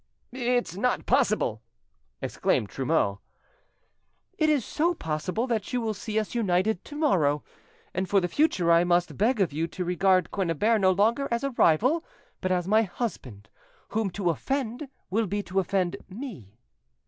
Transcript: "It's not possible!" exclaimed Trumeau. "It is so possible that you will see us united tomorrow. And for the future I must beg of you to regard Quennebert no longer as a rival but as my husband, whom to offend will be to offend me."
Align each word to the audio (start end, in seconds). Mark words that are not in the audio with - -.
"It's 0.31 0.75
not 0.75 1.05
possible!" 1.05 1.61
exclaimed 2.23 2.69
Trumeau. 2.69 3.19
"It 4.35 4.49
is 4.49 4.65
so 4.65 4.95
possible 4.95 5.45
that 5.45 5.71
you 5.73 5.79
will 5.79 5.93
see 5.93 6.17
us 6.17 6.33
united 6.33 6.83
tomorrow. 6.83 7.43
And 7.93 8.09
for 8.09 8.19
the 8.19 8.27
future 8.27 8.71
I 8.71 8.83
must 8.83 9.15
beg 9.15 9.39
of 9.39 9.53
you 9.53 9.67
to 9.67 9.85
regard 9.85 10.31
Quennebert 10.31 10.81
no 10.81 10.89
longer 10.89 11.27
as 11.29 11.43
a 11.43 11.51
rival 11.51 12.03
but 12.41 12.51
as 12.51 12.67
my 12.67 12.81
husband, 12.81 13.47
whom 13.89 14.09
to 14.09 14.31
offend 14.31 14.89
will 15.11 15.27
be 15.27 15.43
to 15.43 15.59
offend 15.59 15.97
me." 16.09 16.57